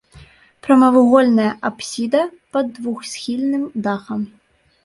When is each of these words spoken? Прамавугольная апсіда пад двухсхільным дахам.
Прамавугольная 0.67 1.51
апсіда 1.69 2.21
пад 2.57 2.65
двухсхільным 2.79 3.63
дахам. 3.89 4.21